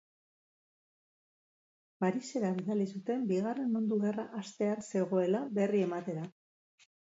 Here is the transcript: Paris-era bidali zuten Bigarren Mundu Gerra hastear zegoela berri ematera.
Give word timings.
Paris-era 2.05 2.51
bidali 2.61 2.89
zuten 2.95 3.29
Bigarren 3.35 3.71
Mundu 3.77 4.01
Gerra 4.07 4.27
hastear 4.43 4.85
zegoela 4.91 5.47
berri 5.61 5.87
ematera. 5.93 6.29